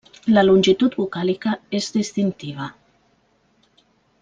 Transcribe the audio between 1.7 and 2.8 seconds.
és distintiva.